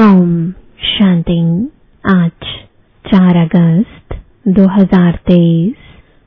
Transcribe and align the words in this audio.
ओम 0.00 0.50
शांति। 0.80 1.38
आज 2.04 2.44
4 3.04 3.36
अगस्त 3.36 4.14
2023 4.48 5.74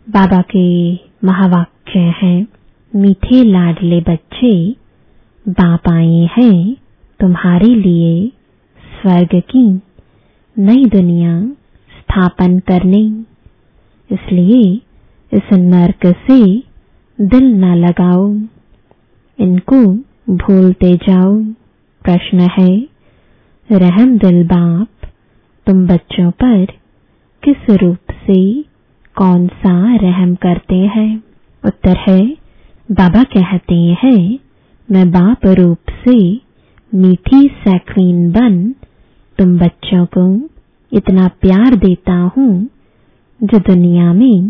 बाबा 0.07 0.41
के 0.41 0.93
महावाक्य 1.27 1.99
हैं, 1.99 2.45
मीठे 2.93 3.43
लाडले 3.43 3.99
बच्चे, 4.01 4.53
बाप 5.45 5.89
आए 5.89 6.27
हैं 6.37 6.75
तुम्हारे 7.19 7.73
लिए 7.75 8.27
स्वर्ग 8.83 9.39
की 9.49 9.65
नई 10.57 10.85
दुनिया 10.85 11.41
स्थापन 11.91 12.59
करने। 12.59 13.03
इसलिए 14.09 14.71
इस 15.31 15.53
नर्क 15.53 16.07
से 16.27 16.41
दिल 17.19 17.53
न 17.55 17.75
लगाओ, 17.75 18.33
इनको 19.39 19.85
भूलते 20.35 20.95
जाओ। 21.09 21.37
प्रश्न 22.01 22.49
है 22.59 22.92
रहम 23.71 24.17
दिल 24.17 24.43
बाप, 24.43 24.87
तुम 25.67 25.87
बच्चों 25.87 26.31
पर 26.31 26.65
किस 27.43 27.69
रूप 27.69 27.97
से 28.11 28.61
कौन 29.15 29.47
सा 29.47 29.95
रहम 29.95 30.35
करते 30.35 30.75
हैं? 30.75 31.23
उत्तर 31.65 31.97
है, 31.97 32.37
बाबा 32.91 33.23
कहते 33.23 33.75
हैं, 33.75 34.39
मैं 34.91 35.11
बाप 35.11 35.45
रूप 35.45 35.77
से 35.89 36.41
मीठी 36.95 37.47
सैक्रीन 37.47 38.31
बन, 38.31 38.71
तुम 39.37 39.57
बच्चों 39.57 40.05
को 40.05 40.49
इतना 40.93 41.27
प्यार 41.27 41.75
देता 41.75 42.31
हूँ, 42.37 42.67
जो 43.43 43.59
दुनिया 43.59 44.13
में 44.13 44.49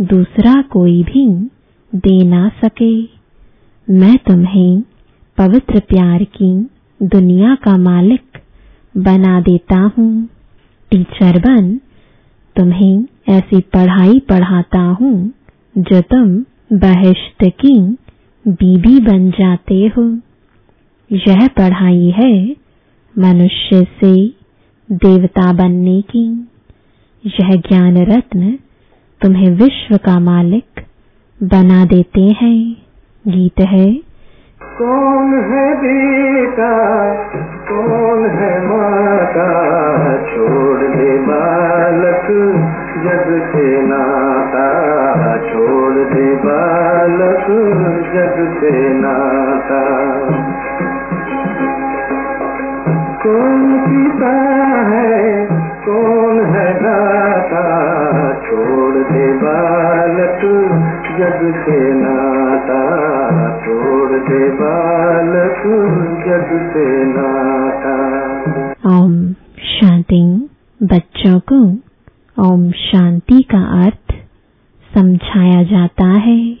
दूसरा 0.00 0.62
कोई 0.62 1.02
भी 1.02 1.44
दे 1.94 2.24
ना 2.24 2.48
सके। 2.48 3.02
मैं 3.92 4.16
तुम्हें 4.16 4.82
पवित्र 5.38 5.80
प्यार 5.80 6.24
की 6.24 6.70
दुनिया 7.02 7.54
का 7.54 7.76
मालिक 7.76 8.38
बना 8.96 9.40
देता 9.40 9.78
हूँ। 9.98 10.28
टीचर 10.90 11.38
बन, 11.38 11.80
तुम्हें 12.56 13.04
ऐसी 13.28 13.60
पढ़ाई 13.60 14.18
पढ़ाता 14.18 14.80
हूँ 15.00 15.30
जो 15.78 16.00
तुम 16.00 16.34
बहिश्त 16.72 17.44
की 17.60 17.78
बीबी 18.46 18.98
बन 19.00 19.30
जाते 19.30 19.86
हो। 19.96 20.04
यह 21.10 21.46
पढ़ाई 21.46 22.10
है 22.10 22.56
मनुष्य 23.18 23.84
से 24.00 24.14
देवता 24.92 25.52
बनने 25.52 26.00
की। 26.02 26.26
यह 27.24 27.54
ज्ञान 27.68 27.96
रत्न 27.96 28.58
तुम्हें 29.20 29.50
विश्व 29.50 29.96
का 29.96 30.18
मालिक 30.20 30.80
बना 31.42 31.84
देते 31.84 32.20
हैं। 32.20 32.76
गीत 33.24 33.60
है 33.60 34.09
कौन 34.82 35.34
है 35.34 35.74
बेटा, 35.74 36.72
कौन 37.68 38.26
है 38.26 38.66
माता? 38.66 39.48
छोड़ 40.22 40.78
दे 40.78 41.18
बालक 41.18 42.26
जग 43.04 43.52
से 43.52 43.82
नाता, 43.82 44.68
छोड़ 45.36 45.94
दे 45.94 46.34
बालक 46.34 47.46
जग 48.14 48.60
से 48.60 48.88
नाता। 48.94 49.82
कौन 53.22 53.78
पिता 53.78 54.36
है, 54.88 55.46
कौन 55.86 56.40
है 56.40 56.74
दाता? 56.74 57.64
छोड़ 58.32 58.96
दे 58.96 59.32
बालक 59.32 60.40
जग 61.18 61.54
से 61.64 61.92
नाता, 61.92 62.80
छोड़ 63.66 63.99
ओम 68.98 69.32
शांति। 69.58 70.48
बच्चों 70.82 71.40
को 71.52 71.78
ओम 72.48 72.70
शांति 72.70 73.42
का 73.42 73.84
अर्थ 73.84 74.14
समझाया 74.94 75.62
जाता 75.62 76.04
है। 76.04 76.58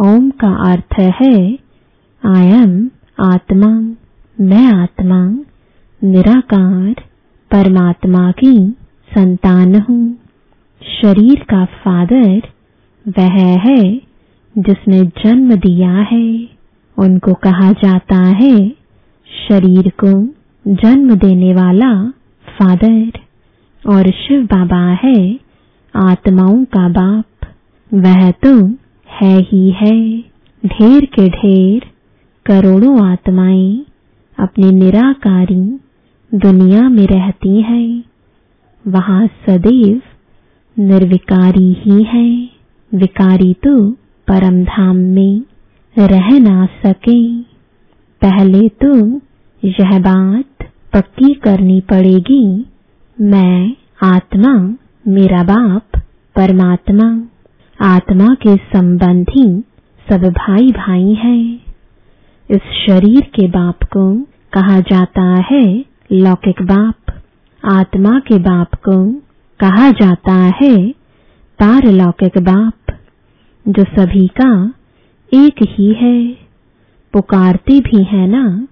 ओम 0.00 0.30
का 0.30 0.72
अर्थ 0.72 0.98
है 0.98 1.58
आयम 2.26 2.90
आत्मा। 3.20 3.94
मैं 4.40 4.72
आत्मा। 4.72 5.38
निराकार 6.04 6.94
परमात्मा 7.50 8.30
की 8.30 8.76
संतान 9.14 9.74
हूँ। 9.74 10.16
शरीर 11.02 11.46
का 11.50 11.64
फादर 11.64 12.42
वह 13.08 13.58
है 13.58 13.94
जिसने 14.58 15.04
जन्म 15.04 15.54
दिया 15.54 15.92
है। 15.92 16.61
उनको 16.98 17.34
कहा 17.34 17.72
जाता 17.72 18.16
है, 18.16 18.68
शरीर 19.48 19.92
को 20.04 20.26
जन्म 20.68 21.14
देने 21.14 21.54
वाला 21.54 22.10
फादर। 22.46 23.12
और 23.88 24.10
शिव 24.10 24.42
बाबा 24.42 24.98
है, 25.04 25.38
आत्माओं 25.96 26.64
का 26.64 26.88
बाप। 26.88 27.24
वह 27.94 28.30
तो 28.30 28.68
है 29.08 29.40
ही 29.40 29.70
है, 29.70 30.18
ढेर 30.66 31.04
के 31.04 31.28
ढेर। 31.28 31.82
करोड़ों 32.46 33.06
आत्माएँ 33.06 33.84
अपनी 34.38 34.70
निराकारी 34.70 35.80
दुनिया 36.34 36.88
में 36.88 37.06
रहती 37.06 37.62
हैं। 37.62 38.04
वहाँ 38.88 39.26
सदैव 39.26 40.02
निर्विकारी 40.78 41.72
ही 41.72 42.02
है। 42.02 42.48
विकारी 42.94 43.54
तो 43.54 43.90
परम 44.28 44.64
धाम 44.64 44.96
में। 44.96 45.42
रह 45.98 46.38
ना 46.38 46.66
सके। 46.66 47.42
पहले 48.24 48.68
तो 48.68 49.16
यह 49.64 49.98
बात 49.98 50.44
पक्की 50.94 51.34
करनी 51.34 51.80
पड़ेगी। 51.80 52.66
मैं, 53.20 53.76
आत्मा, 54.02 54.74
मेरा 55.08 55.42
बाप, 55.42 55.86
परमात्मा, 56.36 57.28
आत्मा 57.80 58.34
के 58.34 58.56
संबंधी 58.56 59.64
सब 60.08 60.22
भाई 60.22 60.68
भाई 60.68 61.14
हैं। 61.14 61.60
इस 62.50 62.60
शरीर 62.86 63.20
के 63.20 63.48
बाप 63.48 63.82
को 63.82 64.20
कहा 64.52 64.80
जाता 64.80 65.44
है 65.50 65.84
लौकिक 66.12 66.62
बाप। 66.62 67.22
आत्मा 67.64 68.18
के 68.18 68.38
बाप 68.38 68.74
को 68.74 69.12
कहा 69.60 69.90
जाता 69.90 70.52
है 70.62 70.90
पारलौकिक 71.58 72.38
बाप, 72.38 72.98
जो 73.68 73.84
सभी 73.84 74.26
का 74.26 74.74
एक 75.34 75.54
ही 75.62 75.92
है। 75.92 76.32
पुकारते 77.12 77.80
भी 77.80 78.04
है 78.04 78.26
ना, 78.26 78.68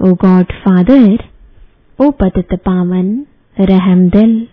ओ 0.00 0.14
गॉड 0.14 0.44
फादर, 0.44 1.18
ओ 2.00 2.10
पतित 2.10 2.54
पावन, 2.54 3.26
रहम 3.60 4.08
दिल। 4.08 4.46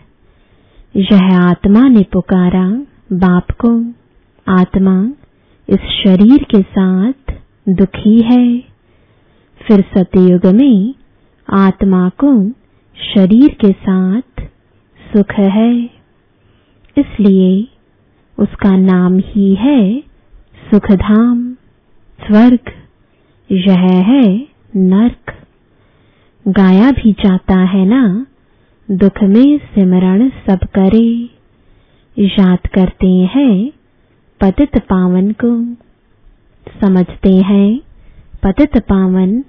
यह 0.95 1.39
आत्मा 1.39 1.87
ने 1.87 2.05
पुकारा 2.13 2.69
बाप 3.11 3.51
को। 3.51 3.85
आत्मा 4.51 5.09
इस 5.69 5.79
शरीर 5.79 6.43
के 6.43 6.61
साथ 6.61 7.33
दुखी 7.69 8.21
है। 8.21 8.59
फिर 9.67 9.85
सतयुग 9.97 10.45
में 10.55 10.93
आत्मा 11.53 12.09
को 12.09 12.49
शरीर 13.13 13.49
के 13.49 13.71
साथ 13.71 14.41
सुख 14.99 15.31
है। 15.31 15.83
इसलिए 16.97 17.67
उसका 18.39 18.77
नाम 18.77 19.17
ही 19.17 19.55
है 19.55 20.03
सुखधाम, 20.71 21.53
स्वर्ग 22.21 22.59
यह 23.51 23.79
है 23.81 24.47
नर्क। 24.75 25.33
गाया 26.47 26.91
भी 26.91 27.11
जाता 27.11 27.55
है 27.55 27.85
ना, 27.85 28.25
दुख 28.91 29.23
में 29.23 29.57
सिमरण 29.57 30.29
सब 30.29 30.59
करे। 30.63 31.29
याद 32.19 32.67
करते 32.67 33.07
हैं 33.07 33.71
पतित 34.41 34.77
पावन 34.77 35.31
को, 35.31 35.73
समझते 36.81 37.33
हैं 37.33 37.79
पतित 38.43 38.77
पावन 38.77 39.39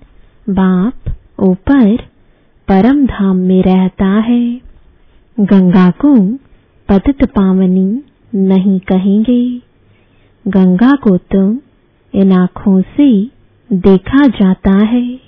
बाप 0.51 1.17
ऊपर 1.41 1.97
परम 2.69 3.07
धाम 3.07 3.37
में 3.37 3.63
रहता 3.63 4.07
है। 4.07 4.61
गंगा 5.41 5.91
को 5.91 6.35
पतित 6.89 7.25
पावनी 7.25 8.03
नहीं 8.35 8.81
कहेंगे। 8.81 9.68
गंगा 10.49 10.93
को 10.93 11.17
तो 11.17 11.59
इन 12.15 12.33
आँखों 12.33 12.83
से 12.83 13.25
देखा 13.73 14.27
जाता 14.27 14.71
है। 14.71 15.21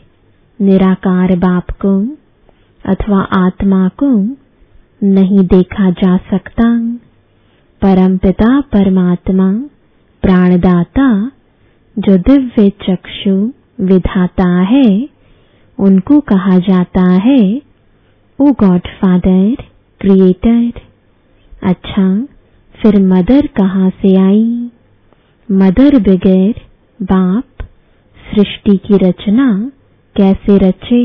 निराकार 0.61 1.37
बाप 1.37 1.70
को 1.70 2.17
अथवा 2.84 3.20
आत्मा 3.20 3.88
को 3.88 4.11
नहीं 5.02 5.38
देखा 5.38 5.90
जा 5.90 6.17
सकता। 6.17 6.88
परमपिता 7.82 8.61
परमात्मा, 8.61 9.52
प्राणदाता, 10.22 11.31
जो 11.99 12.17
दिव्य 12.17 12.70
चक्षु 12.70 13.52
विधाता 13.81 14.49
है, 14.62 15.08
उनको 15.78 16.20
कहा 16.20 16.58
जाता 16.58 17.11
है, 17.11 17.62
ओ 18.40 18.50
गॉड 18.50 18.81
फादर, 18.81 19.55
क्रिएटर 20.00 20.72
अच्छा 21.62 22.26
फिर 22.82 23.00
मदर 23.02 23.46
कहाँ 23.46 23.90
से 23.90 24.17
आई? 24.17 24.70
मदर 25.50 25.99
बगैर 25.99 26.61
बाप, 27.00 27.44
सृष्टि 28.35 28.76
की 28.76 28.97
रचना 28.97 29.47
कैसे 30.17 30.56
रचे? 30.58 31.02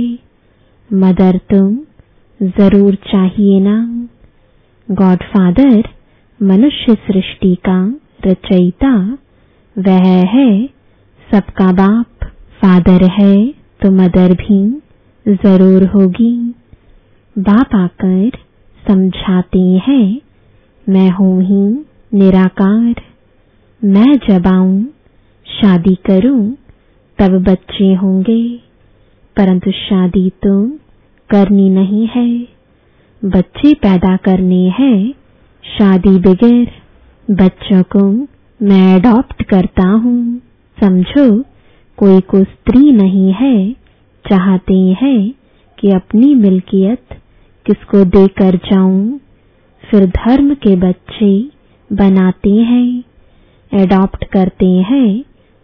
मदर 0.94 1.38
तुम 1.38 1.78
ज़रूर 2.40 2.96
चाहिए 2.96 3.60
ना। 3.60 3.78
गॉडफादर, 4.92 5.84
मनुष्य 6.40 6.96
सृष्टि 7.08 7.56
का 7.70 7.80
रचयिता, 8.26 8.94
वह 9.76 10.06
है 10.28 10.68
सबका 11.28 11.72
बाप। 11.72 12.26
फादर 12.62 13.08
है 13.12 13.48
तो 13.82 13.92
मदर 13.92 14.34
भी 14.34 14.62
ज़रूर 15.26 15.88
होगी। 15.88 16.36
बाप 17.36 17.76
आकर 17.76 18.30
समझाते 18.88 19.66
हैं, 19.88 20.22
मैं 20.90 21.10
हूँ 21.10 21.42
ही 21.44 21.86
निराकार। 22.14 23.15
मैं 23.86 24.18
जब 24.30 24.48
आऊँ, 24.48 24.84
शादी 25.48 25.96
करूँ, 25.96 26.56
तब 27.20 27.44
बच्चे 27.44 27.94
होंगे। 27.94 28.58
परंतु 29.38 29.72
शादी 29.72 30.30
तो 30.30 30.70
करनी 31.30 31.70
नहीं 31.70 32.08
है। 32.08 32.48
बच्चे 33.26 33.74
पैदा 33.74 34.18
करने 34.18 34.70
हैं, 34.70 35.12
शादी 35.64 36.20
बगैर 36.20 36.72
बच्चों 37.32 37.84
को 37.84 38.28
मैं 38.66 39.00
अडॉप्ट 39.00 39.44
करता 39.44 39.88
हूँ। 39.88 40.42
समझो, 40.84 41.42
कोई 41.98 42.22
को 42.22 42.44
स्त्री 42.44 42.92
नहीं 42.92 43.34
है, 43.34 43.72
चाहते 44.30 44.74
हैं 44.74 45.34
कि 45.80 45.92
अपनी 45.92 46.36
मिल्कियत 46.36 47.06
किसको 47.66 48.06
देकर 48.06 48.56
जाऊँ। 48.56 49.20
फिर 49.92 50.06
धर्म 50.06 50.54
के 50.54 50.76
बच्चे 50.76 51.50
बनाते 51.94 52.52
हैं। 52.52 53.04
एडॉप्ट 53.72 54.24
करते 54.24 54.66
हैं 54.66 55.24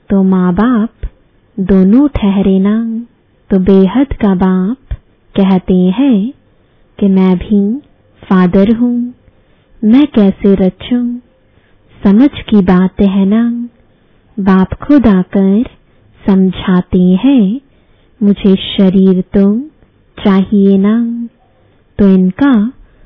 तो 0.10 0.22
माँ 0.24 0.54
बाप 0.54 1.10
दोनों 1.58 2.08
ठहरे 2.08 2.60
ना। 2.60 2.76
तो 3.50 3.60
बेहद 3.60 4.14
का 4.14 4.34
बाप 4.36 4.94
कहते 5.36 5.74
हैं 5.74 6.34
कि 7.00 7.08
मैं 7.08 7.36
भी 7.38 7.62
फादर 8.24 8.76
हूँ, 8.76 9.14
मैं 9.82 10.06
कैसे 10.08 10.54
रचूं? 10.56 11.06
समझ 12.02 12.30
की 12.50 12.62
बात 12.62 13.02
है 13.02 13.26
ना? 13.26 13.44
बाप 14.38 14.74
खुद 14.84 15.08
आकर 15.08 15.64
समझाते 16.22 17.02
हैं, 17.24 17.62
मुझे 18.22 18.56
शरीर 18.56 19.22
तो 19.38 19.46
चाहिए 20.18 20.78
ना। 20.78 20.98
तो 22.00 22.08
इनका 22.08 22.52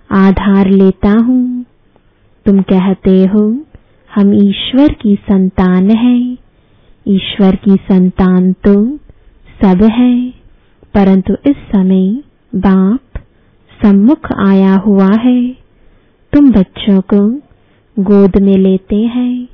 आधार 0.09 0.69
लेता 0.69 1.11
हूँ। 1.19 1.65
तुम 2.45 2.61
कहते 2.61 3.23
हो 3.25 3.64
हम 4.15 4.33
ईश्वर 4.33 4.93
की 4.93 5.15
संतान 5.15 5.89
हैं। 5.89 6.37
ईश्वर 7.07 7.55
की 7.55 7.75
संतान 7.75 8.53
तो 8.53 8.97
सब 9.61 9.83
है। 9.83 10.29
परंतु 10.93 11.33
इस 11.33 11.55
समय 11.55 12.23
बाप 12.55 12.99
सम्मुख 13.85 14.31
आया 14.47 14.75
हुआ 14.75 15.11
है। 15.11 15.49
तुम 16.33 16.51
बच्चों 16.51 17.01
को 17.01 17.29
गोद 17.99 18.41
में 18.41 18.57
लेते 18.57 18.95
हैं। 18.95 19.47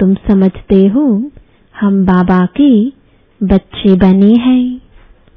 तुम 0.00 0.14
समझते 0.14 0.86
हो, 0.86 1.30
हम 1.80 2.06
बाबा 2.06 2.46
के 2.60 2.86
बच्चे 3.42 3.94
बने 3.96 4.34
हैं। 4.34 4.80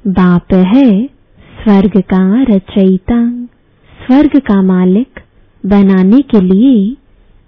बाप 0.06 0.54
है 0.54 1.06
स्वर्ग 1.64 2.00
का 2.00 2.42
रचयिता, 2.42 3.44
स्वर्ग 4.06 4.40
का 4.40 4.62
मालिक 4.62 5.20
बनाने 5.66 6.20
के 6.22 6.40
लिए 6.40 6.96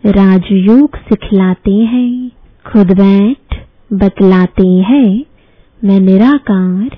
राजयोग 0.07 0.97
सिखलाते 0.97 1.73
हैं, 1.73 2.31
खुद 2.67 2.87
बैठ 2.87 3.55
बतलाते 3.93 4.67
हैं, 4.69 5.25
मैं 5.85 6.01
निराकार 6.01 6.97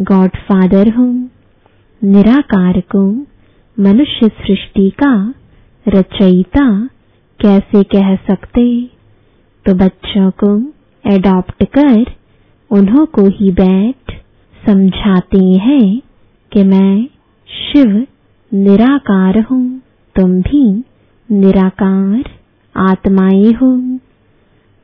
गॉड 0.00 0.30
फादर 0.36 0.88
हूँ। 0.88 1.30
निराकार 2.04 2.80
को 2.80 3.26
मनुष्य 3.80 4.28
सृष्टि 4.28 4.90
का 4.90 5.34
रचयिता 5.88 6.86
कैसे 7.40 7.82
कह 7.82 8.14
सकते? 8.16 8.90
तो 9.66 9.74
बच्चों 9.74 10.30
को 10.30 10.72
एडॉप्ट 11.04 11.64
कर 11.64 12.12
उन्हों 12.70 13.06
को 13.06 13.26
ही 13.28 13.50
बैठ 13.52 14.12
समझाते 14.66 15.44
हैं 15.44 16.00
कि 16.52 16.64
मैं 16.64 17.06
शिव 17.48 18.06
निराकार 18.54 19.40
हूँ, 19.40 19.80
तुम 20.16 20.40
भी 20.40 20.84
निराकार 21.30 22.37
आत्माएँ 22.80 23.52
हो। 23.52 23.70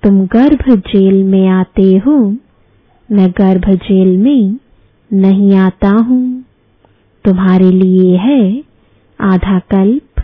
तुम 0.03 0.21
गर्भ 0.27 0.65
जेल 0.89 1.23
में 1.25 1.47
आते 1.51 1.87
हो। 2.07 2.17
मैं 3.09 3.31
गर्भ 3.31 3.69
जेल 3.83 4.17
में 4.19 4.59
नहीं 5.11 5.55
आता 5.59 5.89
हूँ। 6.01 6.23
तुम्हारे 7.25 7.71
लिए 7.73 8.17
है 8.19 8.41
आधा 9.19 9.59
कल्प 9.73 10.23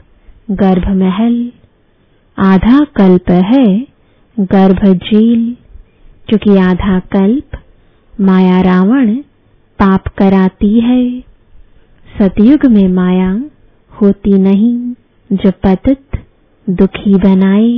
गर्भ 0.58 0.88
महल 0.96 1.36
आधा 2.38 2.78
कल्प 2.96 3.30
है 3.46 3.66
गर्भ 4.36 4.84
जेल 5.04 5.44
क्योंकि 6.28 6.56
आधा 6.60 6.98
कल्प 7.12 7.58
माया 8.20 8.60
रावण 8.60 9.14
पाप 9.78 10.08
कराती 10.18 10.78
है। 10.80 11.02
सतयुग 12.08 12.66
में 12.66 12.86
माया 12.94 13.30
होती 13.92 14.38
नहीं 14.38 14.76
जो 15.30 15.50
पतित 15.64 16.19
दुखी 16.70 17.14
बनाए। 17.14 17.70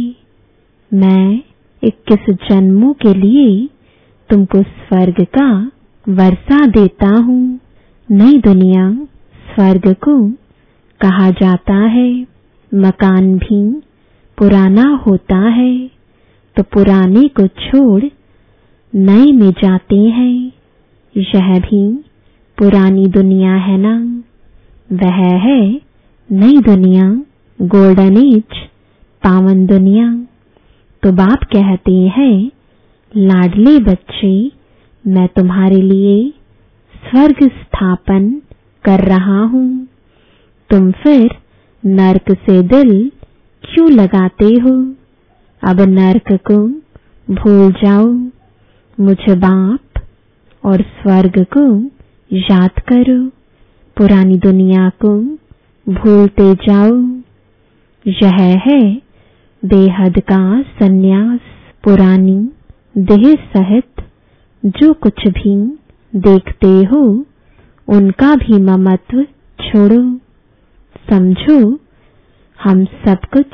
मैं 0.90 1.42
इक्कीस 1.82 2.34
जन्मों 2.48 2.92
के 2.94 3.12
लिए 3.14 3.68
तुमको 4.30 4.62
स्वर्ग 4.62 5.22
का 5.36 5.46
वर्षा 6.06 6.66
देता 6.68 7.08
हूँ। 7.18 7.58
नई 8.08 8.38
दुनिया 8.38 8.90
स्वर्ग 9.46 9.92
को 10.04 10.16
कहा 11.00 11.30
जाता 11.40 11.74
है। 11.88 12.10
मकान 12.72 13.36
भी 13.38 13.62
पुराना 14.38 14.84
होता 15.06 15.38
है 15.50 15.74
तो 16.56 16.62
पुराने 16.72 17.26
को 17.30 17.46
छोड़ 17.46 18.02
नए 18.92 19.32
में 19.32 19.50
जाते 19.52 19.96
हैं। 19.96 20.52
यह 21.14 21.58
भी 21.60 21.84
पुरानी 22.58 23.06
दुनिया 23.10 23.54
है 23.60 23.76
ना? 23.78 23.94
वह 24.90 25.22
है 25.40 25.60
नई 26.28 26.58
दुनिया 26.62 27.08
गोल्डन 27.58 28.16
एज 28.18 28.60
पावन 29.24 29.66
दुनिया। 29.66 30.26
तो 31.02 31.12
बाप 31.12 31.38
कहते 31.44 31.92
हैं, 31.92 32.50
लाडले 33.16 33.78
बच्चे, 33.78 34.52
मैं 35.06 35.28
तुम्हारे 35.28 35.76
लिए 35.76 36.32
स्वर्ग 36.96 37.36
स्थापन 37.42 38.42
कर 38.84 39.00
रहा 39.00 39.44
हूँ। 39.44 39.86
तुम 40.70 40.92
फिर 40.92 41.30
नरक 41.86 42.30
से 42.30 42.62
दिल 42.62 43.12
क्यों 43.62 43.90
लगाते 43.90 44.44
हो? 44.44 44.94
अब 45.64 45.80
नरक 45.80 46.32
को 46.32 46.68
भूल 47.34 47.72
जाओ। 47.72 48.06
मुझे 49.00 49.34
बाप 49.34 50.02
और 50.64 50.80
स्वर्ग 50.80 51.46
को 51.58 51.84
याद 52.36 52.70
करो। 52.70 53.28
पुरानी 53.96 54.38
दुनिया 54.38 54.88
को 54.88 55.18
भूलते 55.88 56.54
जाओ। 56.54 57.02
यह 58.06 58.60
है 58.66 59.11
बेहद 59.64 60.18
का 60.18 60.62
सन्यास, 60.62 61.40
पुरानी, 61.84 62.48
देह 62.98 63.34
सहित 63.34 64.04
जो 64.64 64.92
कुछ 64.92 65.26
भी 65.26 65.78
देखते 66.16 66.84
हो, 66.84 67.26
उनका 67.88 68.34
भी 68.34 68.62
ममत्व 68.62 69.22
छोड़ो। 69.60 70.16
समझो, 71.10 71.78
हम 72.62 72.84
सब 72.84 73.16
कुछ 73.32 73.46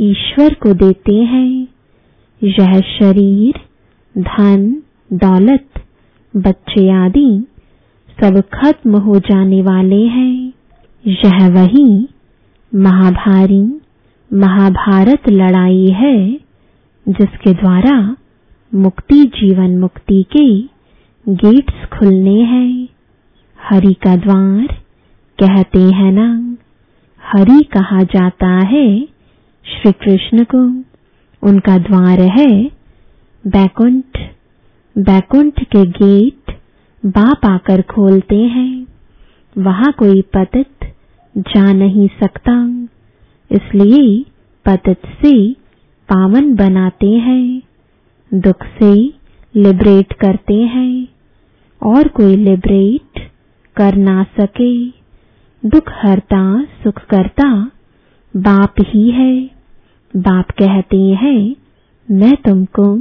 ईश्वर 0.00 0.54
को 0.54 0.74
देते 0.74 1.14
हैं। 1.14 1.68
यह 2.42 2.80
शरीर, 2.80 3.54
धन, 4.18 4.82
दौलत, 5.12 5.68
बच्चे 6.36 6.90
आदि 6.90 7.46
सब 8.20 8.40
खत्म 8.40 8.96
हो 8.96 9.18
जाने 9.18 9.62
वाले 9.62 10.06
हैं। 10.06 10.52
यह 11.06 11.48
वही 11.48 12.08
महाभारी 12.74 13.80
महाभारत 14.32 15.28
लड़ाई 15.28 15.86
है, 15.86 16.32
जिसके 17.08 17.52
द्वारा 17.54 18.16
मुक्ति 18.74 19.24
जीवन 19.24 19.78
मुक्ति 19.78 20.24
के 20.36 20.60
गेट्स 21.32 21.98
खुलने 21.98 22.40
हैं। 22.40 22.88
हरि 23.58 23.94
का 23.94 24.16
द्वार 24.16 24.66
कहते 25.38 25.78
हैं 25.78 26.12
ना 26.12 26.56
हरि 27.22 27.62
कहा 27.62 28.02
जाता 28.02 28.50
है 28.66 29.04
श्री 29.64 29.92
कृष्ण 29.92 30.44
को। 30.54 30.62
उनका 31.48 31.78
द्वार 31.78 32.20
है 32.20 32.70
बैकुंठ। 33.46 34.18
बैकुंठ 34.98 35.64
के 35.64 35.86
गेट 35.86 36.60
बाप 37.06 37.46
आकर 37.46 37.82
खोलते 37.82 38.36
हैं। 38.36 38.86
वहाँ 39.58 39.92
कोई 39.92 40.22
पतित 40.22 40.94
जा 41.38 41.72
नहीं 41.72 42.08
सकता। 42.08 42.88
इसलिए 43.52 44.24
पतित 44.66 44.98
से 45.06 45.52
पावन 46.08 46.54
बनाते 46.54 47.10
हैं, 47.10 47.62
दुख 48.34 48.64
से 48.64 48.94
लिबरेट 49.56 50.12
करते 50.12 50.54
हैं, 50.54 51.08
और 51.82 52.08
कोई 52.08 52.36
लिबरेट 52.36 53.30
कर 53.76 53.94
ना 53.94 54.22
सके। 54.40 54.88
दुख 55.66 55.82
हरता, 55.88 56.64
सुख 56.64 57.04
करता 57.04 57.70
बाप 58.36 58.74
ही 58.80 59.10
है। 59.10 59.50
बाप 60.16 60.50
कहते 60.50 60.96
हैं, 60.96 61.56
मैं 62.10 62.36
तुमको 62.36 62.96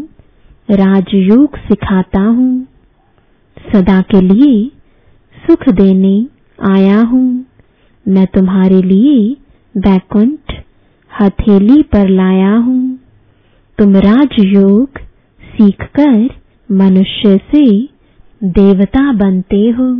राजयोग 0.71 1.57
सिखाता 1.57 2.19
हूँ। 2.19 2.67
सदा 3.73 4.01
के 4.01 4.21
लिए 4.21 4.71
सुख 5.37 5.69
देने 5.69 6.27
आया 6.71 7.01
हूँ। 7.01 7.45
मैं 8.07 8.27
तुम्हारे 8.27 8.81
लिए 8.81 9.37
बैकुंठ 9.77 10.63
हथेली 11.21 11.83
पर 11.83 12.09
लाया 12.09 12.55
हूँ। 12.55 12.99
तुम 13.77 13.95
राजयोग 13.95 14.89
सीखकर 15.41 16.29
मनुष्य 16.71 17.37
से 17.37 17.83
देवता 18.43 19.13
बनते 19.13 19.69
हो। 19.69 19.93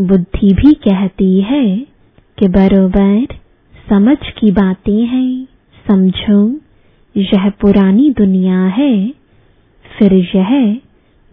बुद्धि 0.00 0.52
भी 0.52 0.72
कहती 0.72 1.40
है 1.40 1.78
कि 2.38 2.48
बरोबर 2.48 3.26
समझ 3.90 4.16
की 4.16 4.50
बातें 4.50 5.06
हैं। 5.06 5.48
समझो, 5.88 6.60
यह 7.16 7.50
पुरानी 7.50 8.10
दुनिया 8.10 8.64
है, 8.64 9.10
फिर 9.98 10.12
यह 10.14 10.80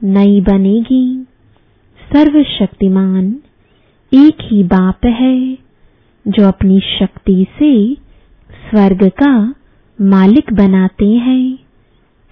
नई 0.04 0.42
बनेगी। 0.42 1.26
सर्वशक्तिमान 2.14 3.36
एक 4.14 4.38
ही 4.42 4.64
बाप 4.64 5.06
है। 5.06 5.58
जो 6.28 6.48
अपनी 6.48 6.80
शक्ति 6.80 7.46
से 7.60 7.96
स्वर्ग 8.70 9.10
का 9.10 9.56
मालिक 10.02 10.54
बनाते 10.54 11.06
हैं, 11.06 11.60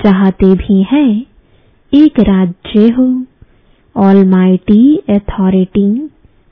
चाहते 0.04 0.56
भी 0.56 0.84
हैं 0.84 1.26
एक 1.94 2.20
राज्य 2.20 2.90
हो 2.90 3.26
ऑल 3.98 4.26
माइटी 4.26 4.98
अथॉरिटी 5.10 6.10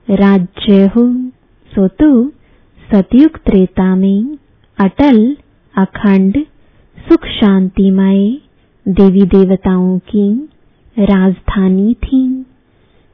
राज्य 0.10 0.86
हो। 0.88 1.30
सो 1.76 1.88
तो 1.88 2.30
सतयुग 2.92 3.38
त्रेता 3.38 3.96
में 3.96 4.38
अटल, 4.80 5.38
अखंड, 5.78 6.46
सुख 7.10 7.26
शांतिमय 7.26 8.38
देवी 8.88 9.22
देवताओं 9.22 10.00
की 10.00 10.50
राजधानी 11.00 11.94
थी। 11.94 12.46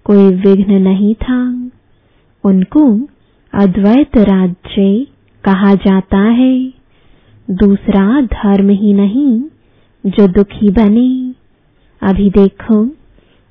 कोई 0.03 0.35
विघ्न 0.35 0.73
नहीं 0.73 1.15
था। 1.15 1.69
उनको 2.43 3.07
अद्वैत 3.55 4.17
राज्य 4.19 5.05
कहा 5.43 5.73
जाता 5.75 6.17
है। 6.17 6.55
दूसरा 7.47 8.21
धर्म 8.21 8.69
ही 8.69 8.93
नहीं, 8.93 9.41
जो 10.03 10.27
दुखी 10.27 10.69
बने। 10.69 11.09
अभी 12.01 12.29
देखो, 12.29 12.83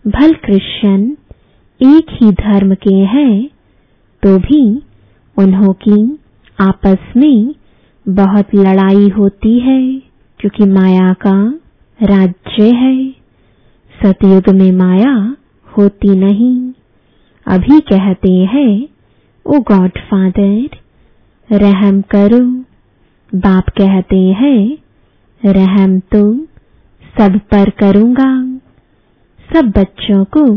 भल 0.05 0.33
क्रिश्चियन 0.35 1.07
एक 1.81 2.13
ही 2.13 2.31
धर्म 2.33 2.75
के 2.75 2.95
हैं 2.95 3.49
तो 4.23 4.39
भी 4.39 4.63
उन्हों 5.37 5.73
की 5.73 6.19
आपस 6.59 7.13
में 7.17 7.55
बहुत 8.07 8.55
लड़ाई 8.55 9.09
होती 9.09 9.59
है, 9.59 9.83
क्योंकि 10.41 10.71
माया 10.71 11.13
का 11.27 11.39
राज्य 12.01 12.71
है। 12.75 13.11
सतयुग 13.95 14.55
में 14.55 14.73
माया 14.73 15.15
होती 15.67 16.17
नहीं। 16.19 16.73
अभी 17.47 17.81
कहते 17.81 18.33
हैं 18.33 18.94
ओ 19.47 19.59
गॉड 19.59 19.91
फादर, 19.91 20.77
रहम 21.53 22.01
करो। 22.01 22.39
बाप 23.35 23.69
कहते 23.69 24.17
हैं, 24.17 24.79
रहम 25.53 25.99
तो 26.01 26.35
सब 27.19 27.39
पर 27.51 27.71
करूँगा। 27.71 28.59
सब 29.53 29.73
बच्चों 29.77 30.25
को 30.25 30.55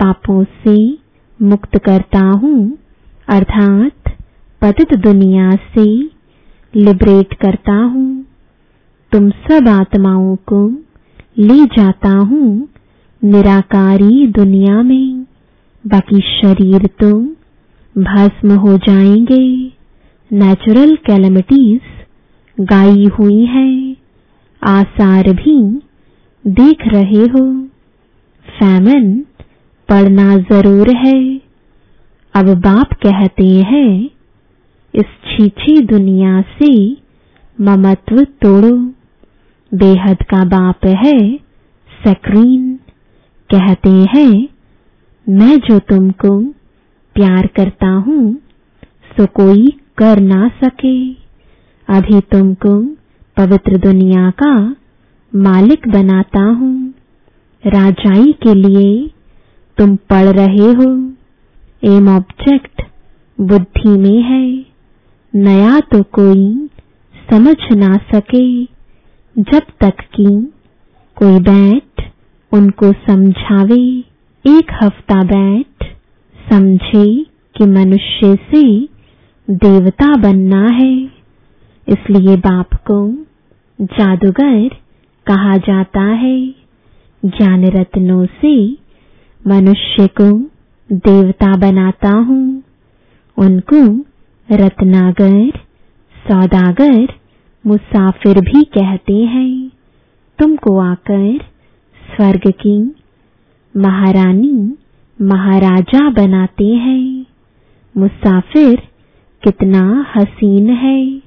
पापों 0.00 0.44
से 0.44 0.98
मुक्त 1.42 1.78
करता 1.78 2.20
हूँ, 2.20 2.78
अर्थात 3.28 4.16
पतित 4.62 4.94
दुनिया 4.94 5.50
से 5.56 5.84
लिबरेट 6.74 7.34
करता 7.34 7.72
हूँ। 7.72 8.26
तुम 9.12 9.30
सब 9.30 9.68
आत्माओं 9.68 10.36
को 10.36 10.68
ले 11.38 11.64
जाता 11.64 12.10
हूँ, 12.10 12.68
निराकारी 13.24 14.26
दुनिया 14.26 14.82
में, 14.82 15.26
बाकी 15.86 16.20
शरीर 16.20 16.86
तो 16.86 17.36
भस्म 17.98 18.52
हो 18.52 18.76
जाएँगे। 18.76 19.72
नेचुरल 20.32 20.96
कैलमिटीज 20.96 21.80
गाई 22.60 23.04
हुई 23.06 23.44
है। 23.44 23.96
आसार 24.64 25.32
भी 25.32 25.80
देख 26.46 26.76
रहे 26.86 27.22
हो। 27.22 27.62
फैमन 28.46 29.24
पढ़ना 29.88 30.36
ज़रूर 30.36 30.96
है। 30.96 31.40
अब 32.34 32.46
बाप 32.46 32.92
कहते 32.92 33.46
हैं, 33.46 34.10
इस 34.94 35.04
छीछी 35.04 35.80
दुनिया 35.80 36.40
से 36.42 36.92
ममत्व 37.60 38.24
तोड़ो। 38.24 38.76
बेहद 39.74 40.16
का 40.22 40.44
बाप 40.44 40.86
है 40.86 41.36
सक्रीन 42.06 42.76
कहते 43.54 43.90
हैं, 43.90 44.48
मैं 45.28 45.58
जो 45.58 45.78
तुमको 45.78 46.54
प्यार 47.14 47.46
करता 47.46 47.88
हूँ, 47.88 48.34
सो 49.12 49.26
कोई 49.26 49.66
कर 49.98 50.20
ना 50.20 50.48
सके। 50.64 51.12
अभी 51.88 52.20
तुमको 52.20 52.78
पवित्र 53.36 53.78
दुनिया 53.78 54.30
का 54.30 54.52
मालिक 55.32 55.88
बनाता 55.88 56.42
हूँ। 56.42 56.94
राजाई 57.64 58.32
के 58.32 58.54
लिए 58.54 59.10
तुम 59.78 59.96
पढ़ 59.96 60.28
रहे 60.28 60.72
हो। 60.72 60.90
एम 61.84 62.08
ऑब्जेक्ट 62.08 62.82
बुद्धि 63.38 63.98
में 63.98 64.22
है। 64.22 64.66
नया 65.34 65.80
तो 65.80 66.02
कोई 66.02 66.68
समझ 67.30 67.56
ना 67.72 67.96
सके। 68.14 68.64
जब 69.36 69.62
तक 69.80 70.00
कि 70.14 70.52
कोई 71.16 71.38
बैठ 71.40 72.08
उनको 72.52 72.92
समझावे, 72.92 73.80
एक 74.44 74.72
हफ़्ता 74.82 75.22
बैठ 75.24 75.66
समझे 76.52 77.26
कि 77.56 77.64
मनुष्य 77.64 78.36
से 78.36 78.88
देवता 79.50 80.16
बनना 80.16 80.66
है। 80.66 81.04
इसलिए 81.88 82.36
बाप 82.36 82.74
को 82.74 83.12
जादूगर 83.80 84.68
कहा 85.26 85.56
जाता 85.56 86.00
है। 86.00 86.48
ज्ञान 87.24 87.64
रत्नों 87.64 88.26
से 88.26 88.72
मनुष्य 89.46 90.06
को 90.06 90.40
देवता 90.92 91.56
बनाता 91.56 92.10
हूँ। 92.10 92.62
उनको 93.38 94.04
रत्नागर, 94.54 95.50
सौदागर, 96.28 97.08
मुसाफिर 97.66 98.40
भी 98.40 98.62
कहते 98.62 99.14
हैं। 99.14 99.70
तुमको 100.38 100.78
आकर 100.78 101.38
स्वर्ग 102.16 102.50
की 102.50 102.94
महारानी 103.76 104.76
महाराजा 105.22 106.10
बनाते 106.10 106.66
हैं। 106.66 107.26
मुसाफिर 107.96 108.82
कितना 109.44 110.06
हसीन 110.16 110.70
है। 110.70 111.18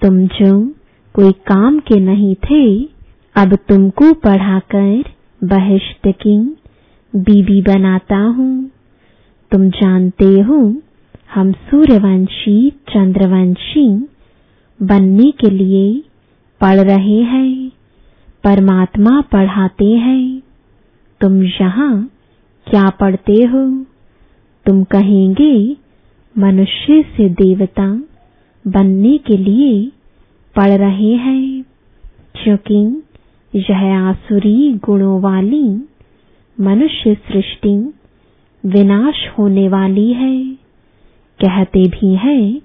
तुम 0.00 0.26
जो 0.26 0.74
कोई 1.14 1.32
काम 1.32 1.78
के 1.78 2.00
नहीं 2.00 2.34
थे, 2.34 2.88
अब 3.36 3.54
तुमको 3.54 4.12
पढ़ाकर 4.12 5.04
बहिष्ट 5.44 6.08
की 6.08 6.56
बीबी 7.16 7.62
बनाता 7.62 8.16
हूँ। 8.16 8.70
तुम 9.50 9.70
जानते 9.70 10.40
हो, 10.40 10.82
हम 11.34 11.52
सूर्यवंशी, 11.52 12.70
चंद्रवंशी 12.70 14.08
बनने 14.82 15.30
के 15.30 15.50
लिए 15.50 16.02
पढ़ 16.60 16.76
रहे 16.76 17.22
हैं। 17.22 17.70
परमात्मा 18.44 19.20
पढ़ाते 19.20 19.84
हैं। 19.84 20.42
तुम 21.20 21.42
यहाँ 21.42 22.10
क्या 22.70 22.90
पढ़ते 22.90 23.32
हो? 23.32 23.84
तुम 24.66 24.84
कहेंगे, 24.84 25.76
मनुष्य 26.38 27.02
से 27.02 27.28
देवता 27.28 28.02
बनने 28.66 29.18
के 29.18 29.36
लिए 29.36 29.92
पढ़ 30.56 30.70
रहे 30.70 31.12
हैं। 31.14 31.64
क्योंकि 32.42 33.02
यह 33.54 33.98
आसुरी 33.98 34.74
गुणों 34.74 35.20
वाली 35.20 35.68
मनुष्य 36.60 37.14
सृष्टि 37.14 37.94
विनाश 38.66 39.14
होने 39.38 39.68
वाली 39.68 40.12
है। 40.12 40.44
कहते 41.44 41.88
भी 41.88 42.14
हैं, 42.14 42.60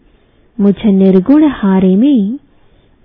मुझ 0.60 0.76
निर्गुण 0.86 1.48
हारे 1.48 1.96
में 1.96 2.40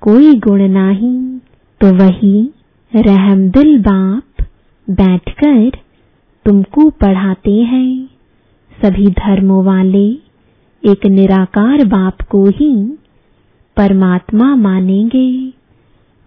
कोई 0.00 0.34
गुण 0.34 0.68
नहीं 0.68 1.38
तो 1.80 1.94
वही 1.94 2.50
रहमदिल 2.96 3.78
बाप 3.78 4.46
बैठकर 4.90 5.89
तुमको 6.46 6.90
पढ़ाते 6.90 7.50
हैं। 7.50 8.08
सभी 8.82 9.06
धर्मों 9.06 9.64
वाले 9.64 10.06
एक 10.82 11.06
निराकार 11.06 11.84
बाप 11.84 12.22
को 12.22 12.44
ही 12.48 12.98
परमात्मा 13.76 14.54
मानेंगे। 14.56 15.52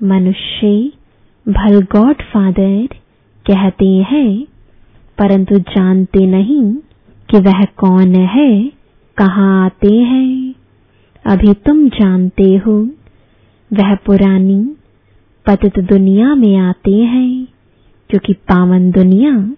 मनुष्य 0.03 0.91
भल 1.48 1.82
गॉड 1.82 2.22
फादर 2.22 2.88
कहते 3.46 3.88
हैं, 4.12 4.46
परंतु 5.17 5.60
जानते 5.60 6.25
नहीं 6.25 6.74
कि 7.29 7.39
वह 7.39 7.63
कौन 7.63 8.15
है, 8.15 8.72
कहाँ 9.17 9.65
आते 9.65 9.96
हैं। 9.96 10.55
अभी 11.25 11.53
तुम 11.53 11.88
जानते 11.89 12.55
हो, 12.55 12.77
वह 13.72 13.96
पुरानी 13.96 14.75
पतित 15.46 15.79
दुनिया 15.79 16.36
में 16.36 16.58
आते 16.58 16.96
हैं, 16.96 17.48
क्योंकि 18.10 18.34
पावन 18.34 18.91
दुनिया 18.91 19.55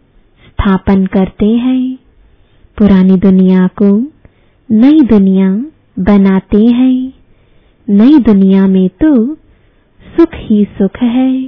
स्थापन 0.56 1.06
करते 1.06 1.46
हैं। 1.46 1.96
पुरानी 2.78 3.16
दुनिया 3.16 3.68
को 3.68 4.00
नई 4.72 5.02
दुनिया 5.02 5.50
बनाते 6.00 6.58
हैं। 6.58 7.14
नई 7.90 8.20
दुनिया 8.20 8.68
में 8.68 8.90
तो 8.90 9.36
सुख 10.02 10.30
ही 10.34 10.64
सुख 10.64 10.98
है। 11.02 11.46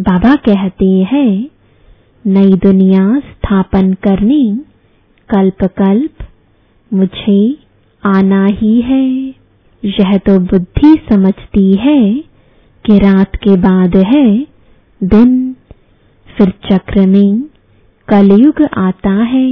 बाबा 0.00 0.34
कहते 0.34 0.88
हैं, 1.12 1.48
नई 2.26 2.52
दुनिया 2.52 3.20
स्थापन 3.20 3.92
करने 3.92 4.56
कल्प 5.28 5.64
कल्प 5.64 6.26
मुझे 6.92 7.58
आना 8.04 8.46
ही 8.46 8.80
है। 8.80 9.34
यह 9.84 10.16
तो 10.16 10.38
बुद्धि 10.40 10.94
समझती 11.12 11.72
है 11.74 12.18
कि 12.84 12.98
रात 12.98 13.36
के 13.36 13.56
बाद 13.56 13.96
है 13.96 14.46
दिन, 15.02 15.56
फिर 16.36 16.52
चक्र 16.72 17.06
में 17.06 17.55
कलयुग 18.08 18.62
आता 18.78 19.10
है। 19.10 19.46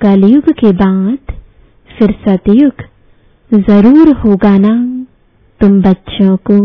कलयुग 0.00 0.50
के 0.52 0.72
बाद 0.72 1.32
फिर 1.98 2.14
सतयुग 2.28 2.82
ज़रूर 3.52 4.12
होगा 4.16 4.58
ना। 4.58 4.74
तुम 5.60 5.80
बच्चों 5.82 6.36
को 6.36 6.58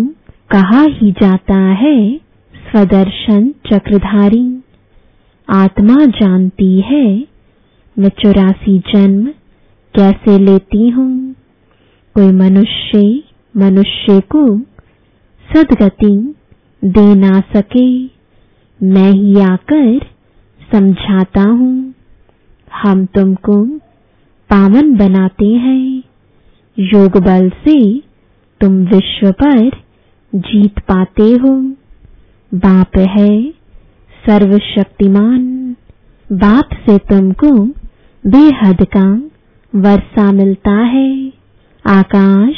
कहा 0.50 0.82
ही 0.82 1.12
जाता 1.12 1.56
है, 1.56 2.18
स्वदर्शन 2.56 3.50
चक्रधारी। 3.74 4.64
आत्मा 5.50 6.06
जानती 6.06 6.82
है, 6.82 7.06
मैं 8.00 8.10
चौरासी 8.10 8.80
जन्म 8.80 9.26
कैसे 9.96 10.38
लेती 10.38 10.90
हूँ। 10.90 11.36
कोई 12.16 12.32
मनुष्य 12.32 13.24
मनुष्य 13.58 14.20
को 14.20 14.60
सदगति 15.50 16.36
दे 16.84 17.16
ना 17.16 17.40
सके। 17.56 17.90
मैं 18.84 19.12
ही 19.12 19.40
आकर 19.42 20.19
समझाता 20.72 21.42
हूँ। 21.42 21.94
हम 22.84 23.06
तुमको 23.06 23.66
पावन 24.50 24.98
बनाते 24.98 25.48
हैं। 25.48 26.04
योग 26.80 27.18
बल 27.18 27.50
से 27.50 28.00
तुम 28.62 28.74
विश्व 28.74 29.32
पर 29.32 29.70
जीत 30.36 30.80
पाते 30.80 31.24
हो। 31.24 31.74
बाप 32.54 32.98
है 32.98 33.52
सर्वशक्तिमान। 34.26 35.76
बाप 36.32 36.70
से 36.74 36.98
तुमको 36.98 37.66
बेहद 38.28 38.78
का 38.98 39.22
वर्षा 39.76 40.32
मिलता 40.32 40.72
है। 40.72 41.34
आकाश, 41.86 42.56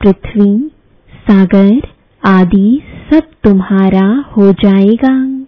पृथ्वी, 0.00 0.70
सागर 1.14 1.80
आदि 2.24 2.82
सब 3.10 3.22
तुम्हारा 3.44 4.24
हो 4.36 4.52
जाएगा। 4.52 5.44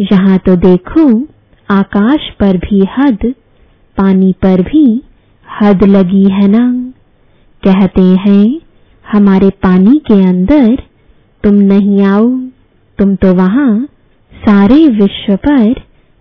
यहाँ 0.00 0.38
तो 0.38 0.56
देखो 0.56 1.26
आकाश 1.70 2.30
पर 2.40 2.56
भी 2.56 2.80
हद, 2.90 3.34
पानी 3.96 4.32
पर 4.42 4.62
भी 4.62 4.84
हद 5.48 5.84
लगी 5.84 6.24
है 6.30 6.48
ना 6.48 6.66
कहते 7.62 8.02
हैं, 8.22 8.60
हमारे 9.04 9.50
पानी 9.62 9.98
के 10.06 10.14
अंदर 10.24 10.76
तुम 11.44 11.54
नहीं 11.64 12.02
आओ, 12.04 12.28
तुम 12.98 13.14
तो 13.14 13.34
वहाँ 13.34 13.88
सारे 14.32 14.86
विश्व 14.88 15.36
पर 15.36 15.70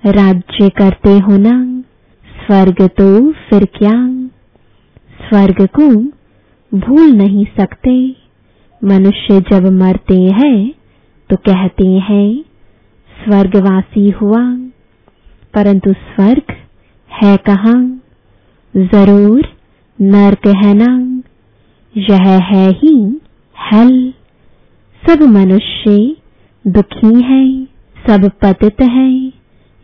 राज्य 0.04 0.70
करते 0.70 1.18
हो 1.20 1.38
ना 1.38 1.58
स्वर्ग 2.46 2.88
तो 2.98 3.10
फिर 3.32 3.66
क्या? 3.78 3.96
स्वर्ग 5.30 5.66
को 5.80 5.90
भूल 6.72 7.12
नहीं 7.12 7.46
सकते। 7.58 7.94
मनुष्य 8.82 9.40
जब 9.42 9.72
मरते 9.74 10.22
हैं 10.34 10.72
तो 11.30 11.36
कहते 11.36 11.88
हैं, 11.88 12.42
स्वर्गवासी 13.12 14.10
हुआ। 14.10 14.44
परंतु 15.54 15.94
स्वर्ग 15.94 16.54
है 17.24 17.38
कहाँ? 17.38 18.02
ज़रूर 18.78 19.48
नर्क 20.02 20.48
है 20.48 20.74
ना 20.74 21.22
यह 21.98 22.40
है 22.40 22.70
ही 22.72 23.22
हल। 23.72 24.14
सब 25.10 25.22
मनुष्य 25.22 26.16
दुखी 26.68 27.22
है, 27.22 27.66
सब 28.08 28.32
पतित 28.42 28.82
है। 28.82 29.14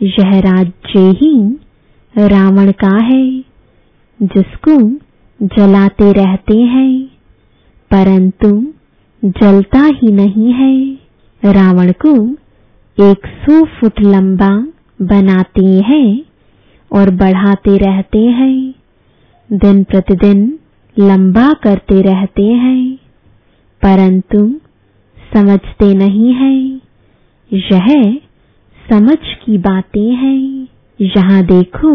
यह 0.02 0.40
राज्य 0.40 1.00
ही 1.00 1.60
रावण 2.18 2.72
का 2.72 2.98
है, 2.98 3.40
जिसको 4.22 4.92
जलाते 5.46 6.12
रहते 6.12 6.58
हैं। 6.58 7.06
परंतु 7.92 8.74
जलता 9.26 9.86
ही 9.86 10.12
नहीं 10.12 10.54
है। 10.54 10.96
रावण 11.54 11.92
को 12.06 12.34
एक 13.12 13.28
सौ 13.28 13.66
फुट 13.66 14.02
लंबा 14.02 14.68
बनाते 15.00 15.66
हैं 15.88 16.10
और 16.92 17.10
बढ़ाते 17.16 17.78
रहते 17.78 18.20
हैं। 18.32 18.74
दिन 19.50 19.84
प्रतिदिन 19.84 20.44
लंबा 20.98 21.52
करते 21.64 22.02
रहते 22.02 22.44
हैं, 22.44 22.96
परंतु 23.82 24.40
समझते 25.34 25.94
नहीं 25.94 26.34
है। 26.34 26.54
यह 27.52 27.88
समझ 28.86 29.18
की 29.46 29.58
बातें 29.58 30.10
हैं। 30.14 30.68
यहाँ 31.00 31.44
देखो, 31.46 31.94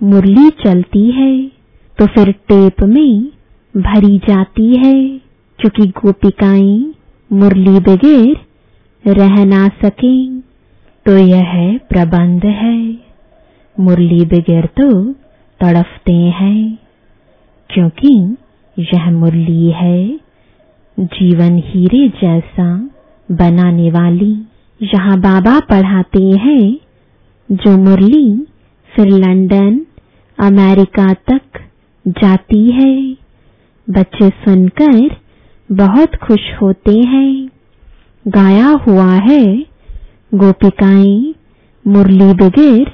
मुरली 0.00 0.48
चलती 0.64 1.10
है 1.10 1.32
तो 1.98 2.06
फिर 2.06 2.30
टेप 2.48 2.82
में 2.84 3.24
भरी 3.74 4.16
जाती 4.18 4.76
है। 4.76 4.94
क्योंकि 5.58 5.86
गोपिकाएँ 5.98 6.94
मुरली 7.30 7.78
बगैर 7.80 8.36
रह 9.04 9.44
ना 9.44 9.66
सके। 9.84 10.14
तो 11.10 11.18
यह 11.18 11.80
प्रबंध 11.88 12.44
है। 12.44 12.98
मुरली 13.80 14.24
बगैर 14.24 14.66
तो 14.66 15.12
तड़फते 15.60 16.12
हैं। 16.12 16.78
क्योंकि 17.70 18.36
यह 18.78 19.10
मुरली 19.10 19.70
है, 19.70 20.20
जीवन 21.00 21.62
हीरे 21.66 22.08
जैसा 22.08 22.90
बनाने 23.32 23.90
वाली। 23.90 24.44
यहाँ 24.82 25.20
बाबा 25.20 25.60
पढ़ाते 25.60 26.22
हैं, 26.22 26.78
जो 27.52 27.78
मुरली 27.78 28.46
फिर 28.96 29.06
लंदन, 29.06 29.86
अमेरिका 30.38 31.14
तक 31.14 31.40
जाती 32.08 32.72
है। 32.72 33.12
बच्चे 33.90 34.28
सुनकर 34.28 35.16
बहुत 35.72 36.16
खुश 36.16 36.54
होते 36.62 37.00
हैं। 37.00 37.48
गाया 38.28 38.68
हुआ 38.68 39.14
है 39.14 39.69
गोपिकाएँ 40.34 41.34
मुरली 41.86 42.32
बगैर 42.34 42.92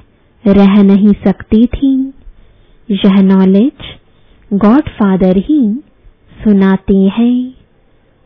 रह 0.53 0.83
नहीं 0.83 1.13
सकती 1.13 1.67
थी। 1.67 2.13
यह 2.91 3.23
नॉलेज 3.23 3.85
गॉडफादर 4.53 5.37
ही 5.37 5.75
सुनाते 6.45 6.97
हैं। 6.97 7.55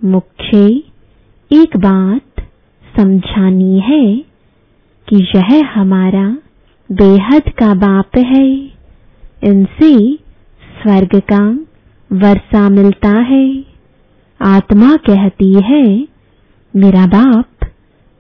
मुख्य 0.05 0.57
एक 1.53 1.77
बात 1.77 2.47
समझानी 2.97 3.81
है 3.81 4.17
कि 5.09 5.27
यह 5.37 5.71
हमारा 5.75 6.39
बेहद 6.93 7.43
का 7.49 7.75
बाप 7.75 8.17
है। 8.17 8.53
इनसे 9.45 10.15
स्वर्ग 10.83 11.23
का 11.33 11.59
वर्षा 12.13 12.69
मिलता 12.69 13.11
है। 13.11 13.65
आत्मा 14.43 14.97
कहती 14.97 15.53
है, 15.55 16.09
मेरा 16.77 17.07
बाप 17.07 17.47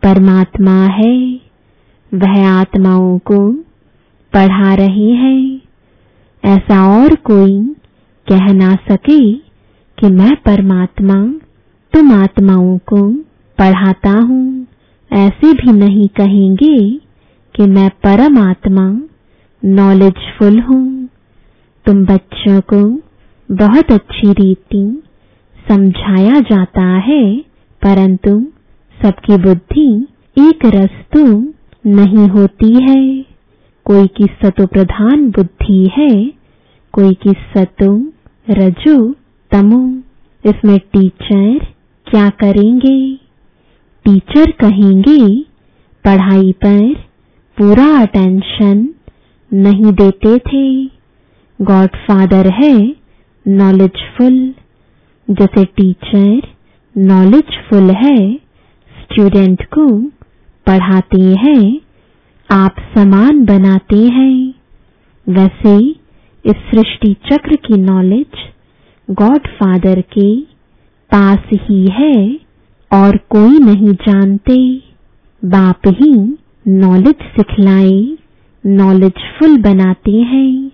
परमात्मा 0.02 0.84
है। 0.86 1.40
वह 2.14 2.48
आत्माओं 2.48 3.18
को 3.18 3.52
पढ़ा 4.32 4.74
रहे 4.74 5.10
हैं। 5.12 5.60
ऐसा 6.44 7.02
और 7.02 7.14
कोई 7.14 7.58
कह 8.26 8.52
ना 8.52 8.74
सके 8.90 9.32
कि 9.98 10.08
मैं 10.08 10.34
परमात्मा 10.36 11.14
तुम 11.92 12.12
आत्माओं 12.12 12.78
को 12.78 13.12
पढ़ाता 13.58 14.10
हूँ। 14.10 14.66
ऐसे 15.10 15.52
भी 15.52 15.72
नहीं 15.72 16.08
कहेंगे 16.08 16.78
कि 17.54 17.66
मैं 17.66 17.88
परमात्मा 17.90 18.86
नॉलेजफुल 19.64 20.60
हूँ। 20.60 21.08
तुम 21.86 22.04
बच्चों 22.06 22.60
को 22.60 22.82
बहुत 23.48 23.92
अच्छी 23.92 24.32
रीति 24.32 25.02
समझाया 25.68 26.40
जाता 26.40 26.86
है, 26.98 27.38
परंतु 27.82 28.52
सबकी 29.02 29.36
बुद्धि 29.36 30.06
एक 30.38 30.64
रस 30.64 30.90
तो 31.16 31.24
नहीं 31.86 32.28
होती 32.28 32.72
है। 32.82 33.22
कोई 33.86 34.06
की 34.06 34.24
सतो 34.42 34.66
प्रधान 34.66 35.30
बुद्धि 35.30 35.90
है, 35.98 36.10
कोई 36.94 37.14
की 37.14 37.32
सतो 37.56 37.92
रजो 38.50 38.96
तमो। 39.50 39.80
इसमें 40.44 40.78
टीचर 40.78 41.58
क्या 42.06 42.28
करेंगे? 42.28 43.14
टीचर 44.04 44.50
कहेंगे, 44.50 45.18
पढ़ाई 46.04 46.52
पर 46.52 46.94
पूरा 47.58 47.86
अटेंशन 48.02 48.88
नहीं 49.52 49.92
देते 49.92 50.38
थे। 50.38 50.84
गॉड 51.58 51.96
फादर 52.06 52.50
है 52.52 52.76
नॉलेजफुल 53.46 54.54
जैसे 55.28 55.64
टीचर 55.64 56.40
नॉलेजफुल 56.96 57.90
है 57.90 58.16
स्टूडेंट 59.12 59.62
को 59.64 59.86
पढ़ाते 60.66 61.20
हैं, 61.20 61.80
आप 62.50 62.76
समान 62.94 63.44
बनाते 63.44 63.96
हैं। 63.96 64.54
वैसे 65.26 65.76
इस 66.44 66.60
सृष्टि 66.70 67.12
चक्र 67.32 67.56
की 67.56 67.76
नॉलेज 67.76 68.38
गॉड 69.08 69.48
फादर 69.48 70.00
के 70.00 70.40
पास 71.10 71.38
ही 71.52 71.86
है 71.92 72.40
और 72.90 73.16
कोई 73.16 73.58
नहीं 73.58 73.92
जानते। 74.08 74.56
बाप 75.44 75.88
ही 75.88 76.12
नॉलेज 76.68 77.26
सिखलाए 77.36 78.16
नॉलेजफुल 78.64 79.56
बनाते 79.62 80.12
हैं। 80.12 80.70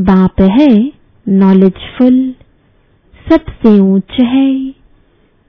बाप 0.00 0.40
है 0.40 0.92
नॉलेजफुल 1.28 2.34
सबसे 3.26 3.78
ऊंच 3.80 4.20
है। 4.20 4.79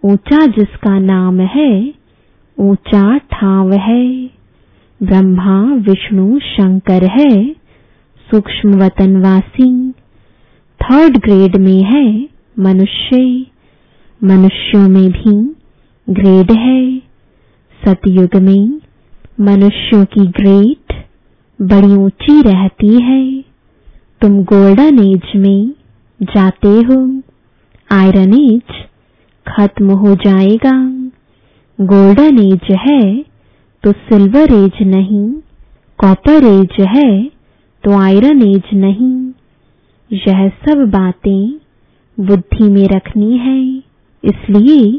ऊँचा 0.05 0.45
जिसका 0.45 0.99
नाम 0.99 1.39
है, 1.39 1.93
ऊँचा 2.59 3.17
ठाव 3.17 3.73
है। 3.73 4.25
ब्रह्मा, 5.03 5.63
विष्णु, 5.63 6.39
शंकर 6.39 7.03
है। 7.03 7.53
सूक्ष्म 8.31 8.73
वतनवासी 8.73 9.91
थर्ड 10.81 11.17
ग्रेड 11.17 11.57
में 11.57 11.83
है 11.83 12.29
मनुष्य। 12.59 13.45
मनुष्यों 14.23 14.89
में 14.89 15.11
भी 15.11 15.55
ग्रेड 16.09 16.51
है। 16.51 16.99
सतयुग 17.85 18.35
में 18.35 18.81
मनुष्यों 19.39 20.05
की 20.05 20.25
ग्रेड 20.27 20.93
बड़ी 21.61 21.93
ऊँची 21.93 22.41
रहती 22.41 23.01
है। 23.01 23.41
तुम 24.21 24.43
गोल्डन 24.43 24.99
एज 24.99 25.35
में 25.35 25.71
जाते 26.21 26.67
हो। 26.67 27.21
आयरन 27.91 28.33
एज 28.33 28.90
खत्म 29.45 29.91
हो 29.97 30.15
जाएगा। 30.17 30.73
गोल्डन 31.79 32.39
एज 32.41 32.71
है 32.79 33.01
तो 33.83 33.91
सिल्वर 33.91 34.53
एज 34.53 34.81
नहीं, 34.87 35.27
कॉपर 35.99 36.45
एज 36.45 36.79
है 36.89 37.23
तो 37.83 37.97
आयरन 37.99 38.41
एज 38.43 38.73
नहीं। 38.75 39.15
यह 40.11 40.47
सब 40.61 40.83
बातें 40.91 41.59
बुद्धि 42.17 42.69
में 42.69 42.87
रखनी 42.87 43.37
है, 43.37 43.61
इसलिए 44.23 44.91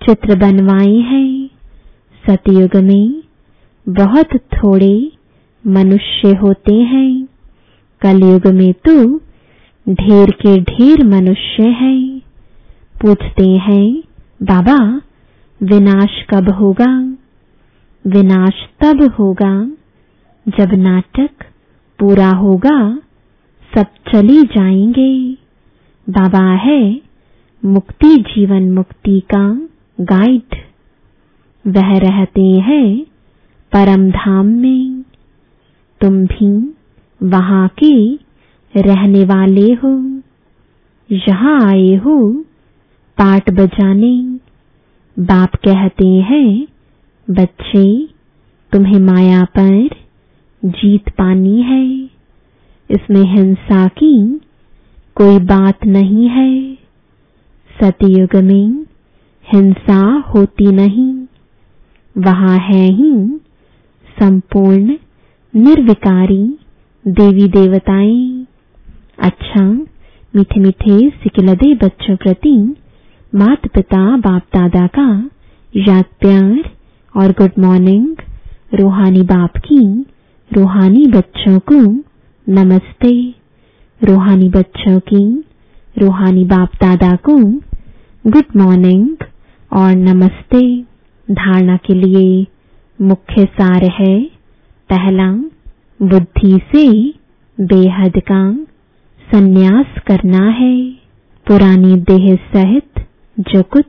चित्र 0.00 0.36
बनवाए 0.38 0.96
हैं। 1.06 1.48
सतयुग 2.24 2.76
में 2.84 3.22
बहुत 3.86 4.36
थोड़े 4.54 4.94
मनुष्य 5.64 6.34
होते 6.36 6.74
हैं। 6.84 7.26
कलयुग 8.02 8.46
में 8.54 8.72
तो 8.86 8.94
ढेर 9.86 10.30
के 10.40 10.56
ढेर 10.64 11.04
मनुष्य 11.06 11.68
हैं। 11.76 12.20
पूछते 13.02 13.50
हैं, 13.50 14.02
बाबा, 14.42 15.00
विनाश 15.62 16.26
कब 16.30 16.48
होगा? 16.48 17.16
विनाश 18.06 18.54
तब 18.80 19.14
होगा 19.18 19.64
जब 20.48 20.72
नाटक 20.74 21.30
पूरा 21.98 22.30
होगा, 22.30 22.98
सब 23.74 23.86
चले 24.12 24.42
जाएँगे। 24.42 25.32
बाबा 26.08 26.52
है 26.52 27.00
मुक्ति 27.64 28.16
जीवन 28.16 28.72
मुक्ति 28.72 29.22
का 29.34 29.68
गाइड 30.00 30.56
वह 31.66 31.98
रहते 31.98 32.42
हैं 32.42 33.06
परम 33.72 34.10
धाम 34.10 34.46
में। 34.46 35.02
तुम 36.00 36.26
भी 36.26 36.74
वहाँ 37.22 37.68
के 37.68 38.14
रहने 38.80 39.24
वाले 39.24 39.72
हो। 39.72 40.20
यहाँ 41.12 41.60
आए 41.62 41.94
हो 41.94 42.44
पाठ 43.20 43.50
बजाने। 43.50 44.38
बाप 45.18 45.54
कहते 45.54 46.08
हैं, 46.08 46.66
बच्चे, 47.30 48.08
तुम्हें 48.72 49.00
माया 49.00 49.44
पर 49.44 49.88
जीत 50.64 51.08
पानी 51.08 51.62
है। 51.62 52.04
इसमें 52.90 53.34
हिंसा 53.34 53.86
की 53.86 54.40
कोई 55.14 55.38
बात 55.38 55.86
नहीं 55.86 56.28
है। 56.28 56.74
सतयुग 57.82 58.42
में 58.42 58.86
हिंसा 59.52 60.18
होती 60.34 60.72
नहीं। 60.72 61.26
वहाँ 62.18 62.58
है 62.58 62.86
ही 62.88 63.40
संपूर्ण 64.20 64.96
निर्विकारी 65.56 66.58
देवी 67.08 67.48
देवताएँ। 67.48 68.46
अच्छा 69.18 69.64
मीठे 70.36 70.60
मीठे 70.60 71.10
सिकलदे 71.10 71.74
बच्चों 71.74 72.16
प्रति 72.16 72.76
माता 73.34 73.68
पिता 73.74 74.16
बाप 74.16 74.42
दादा 74.56 74.86
का 74.86 75.30
याद 75.76 76.04
प्यार 76.20 76.70
और 77.16 77.30
गुड 77.30 77.50
मॉर्निंग 77.58 78.16
रूहानी 78.74 79.22
बाप 79.22 79.50
की, 79.56 80.06
रूहानी 80.52 81.06
बच्चों 81.06 81.58
को 81.58 81.74
नमस्ते। 82.48 83.34
रूहानी 84.04 84.48
बच्चों 84.48 85.00
की, 85.00 85.44
रूहानी 85.98 86.44
बाप 86.44 86.68
दादा 86.74 87.16
को 87.16 87.36
गुड 88.26 88.44
मॉर्निंग 88.56 89.16
और 89.72 89.96
नमस्ते। 89.96 90.82
धारणा 91.30 91.76
के 91.76 91.94
लिए 91.94 92.46
मुख्य 93.00 93.44
सार 93.44 93.84
है, 93.84 94.24
पहला, 94.88 95.32
बुद्धि 96.02 96.60
से 96.76 97.14
बेहद 97.60 98.12
का 98.16 98.52
संन्यास 99.32 99.86
करना 100.06 100.48
है। 100.48 100.90
पुरानी 101.46 101.96
देह 101.96 102.34
सहित 102.34 102.89
जो 103.40 103.62
कुछ 103.62 103.86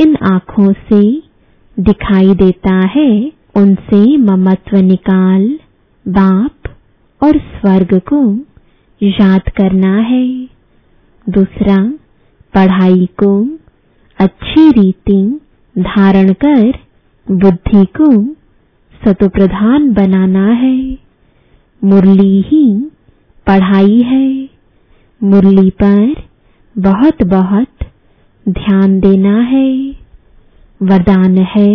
इन 0.00 0.16
आँखों 0.32 0.72
से 0.72 1.22
दिखाई 1.80 2.34
देता 2.34 2.74
है, 2.74 3.32
उनसे 3.56 4.16
ममत्व 4.16 4.76
निकाल, 4.76 5.58
बाप 6.08 6.76
और 7.22 7.38
स्वर्ग 7.38 8.00
को 8.12 8.38
याद 9.02 9.40
करना 9.40 9.96
है। 9.96 10.44
दूसरा, 11.28 11.92
पढ़ाई 12.54 13.06
को 13.06 13.48
अच्छी 14.18 14.70
रीति 14.70 15.40
धारण 15.78 16.32
कर, 16.32 16.78
बुद्धि 17.30 17.86
को 18.00 18.24
सतुप्रधान 19.04 19.92
बनाना 19.92 20.46
है। 20.46 20.98
मुरली 21.84 22.40
ही 22.40 22.90
पढ़ाई 23.46 24.02
है। 24.02 24.48
मुरली 25.22 25.70
पर 25.70 26.14
बहुत 26.78 27.22
बहुत 27.22 27.77
ध्यान 28.48 28.98
देना 29.00 29.38
है। 29.42 29.68
वरदान 30.80 31.36
है 31.46 31.68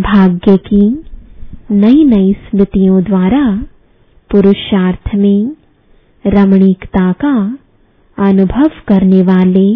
भाग्य 0.00 0.56
की 0.66 0.80
नई 1.72 2.04
नई 2.04 2.32
स्मृतियों 2.40 3.02
द्वारा 3.04 3.44
पुरुषार्थ 4.30 5.14
में 5.14 5.50
रमणीकता 6.24 7.10
का 7.24 7.34
अनुभव 8.18 8.70
करने 8.88 9.22
वाले 9.22 9.68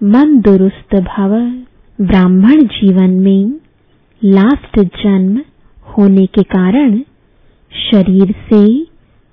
मन 0.00 0.40
दुरुस्त 0.40 0.94
भव 1.08 1.34
ब्राह्मण 1.98 2.62
जीवन 2.74 3.10
में 3.20 3.54
लास्ट 4.22 4.78
जन्म 4.96 5.40
होने 5.86 6.26
के 6.34 6.42
कारण 6.54 6.98
शरीर 7.72 8.34
से 8.48 8.62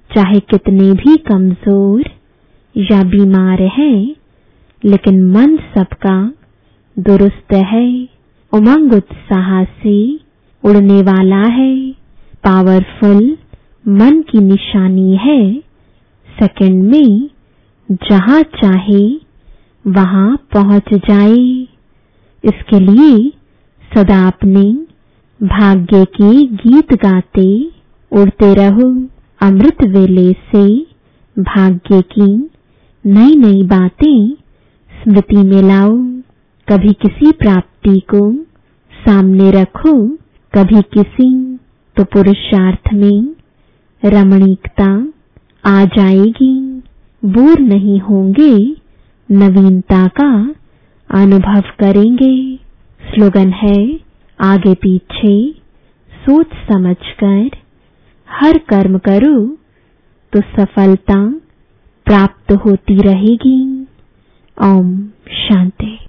चाहे 0.10 0.39
कितने 0.52 0.91
भी 0.93 1.15
कमज़ोर 1.28 2.10
या 2.76 3.02
बीमार 3.12 3.62
है 3.78 3.93
लेकिन 4.86 5.32
मन 5.32 5.58
सबका 5.58 6.34
दुरुस्त 7.00 7.54
है। 7.54 8.10
उमंग 8.54 8.94
उत्साह 8.94 9.63
से 9.63 10.16
उड़ने 10.63 11.02
वाला 11.02 11.42
है। 11.42 11.92
पावरफुल 12.44 13.38
मन 13.88 14.22
की 14.22 14.40
निशानी 14.40 15.16
है। 15.16 15.60
सेकंड 16.40 16.84
में 16.84 17.30
जहाँ 17.92 18.42
चाहे 18.42 19.16
वहाँ 19.88 20.38
पहुँच 20.54 20.94
जाए। 20.94 21.68
इसके 22.46 22.80
लिए 22.80 23.32
सदा 23.94 24.28
अपने 24.28 24.63
भाग्य 25.46 26.06
के 26.06 26.46
गीत 26.46 26.94
गाते, 26.94 27.72
उड़ते 28.12 28.54
रहो। 28.54 29.08
अमृत 29.42 29.84
वेले 29.84 30.34
से 30.34 30.82
भाग्य 31.40 32.02
की 32.02 32.50
नई 33.06 33.36
नई 33.36 33.63
बातें 33.63 34.36
स्मृति 35.08 35.38
में 35.38 35.62
लाओ 35.62 35.98
कभी 36.67 36.93
किसी 36.93 37.32
प्राप्ति 37.32 38.00
को 38.00 38.34
सामने 38.93 39.52
रखो, 39.52 40.08
कभी 40.54 40.82
किसी 40.82 41.58
तो 41.96 42.04
पुरुषार्थ 42.04 42.93
में 42.93 43.36
रमणीकता 44.06 45.08
आ 45.65 45.86
जाएगी। 45.86 46.84
बोर 47.26 47.60
नहीं 47.60 48.00
होंगे, 48.00 48.76
नवीनता 49.32 50.08
का 50.08 50.56
अनुभव 51.10 51.62
करेंगे। 51.62 52.56
स्लोगन 53.02 53.52
है, 53.52 54.00
आगे 54.41 54.74
पीछे, 54.74 55.52
सोच 56.12 56.48
समझकर, 56.74 57.50
हर 58.30 58.58
कर्म 58.58 58.98
करो 58.98 59.46
तो 60.34 60.41
सफलता 60.41 61.30
प्राप्त 62.06 62.52
होती 62.52 63.02
रहेगी। 63.02 63.77
ओम 64.62 65.10
शांति। 65.30 66.07